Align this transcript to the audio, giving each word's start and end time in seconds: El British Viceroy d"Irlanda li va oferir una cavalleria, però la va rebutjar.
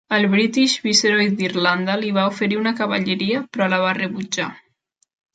El 0.15 0.23
British 0.29 0.71
Viceroy 0.85 1.27
d"Irlanda 1.41 1.97
li 2.03 2.09
va 2.15 2.23
oferir 2.29 2.57
una 2.61 2.73
cavalleria, 2.79 3.43
però 3.59 3.67
la 3.75 3.79
va 3.85 3.91
rebutjar. 3.99 4.49